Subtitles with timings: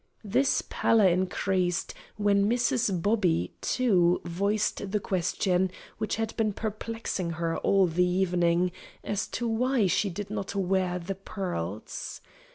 [0.23, 3.03] This pallor increased when Mrs.
[3.03, 8.71] Bobby, too, voiced the question which had been perplexing her all the evening,
[9.03, 12.19] as to why she did not wear the pearls.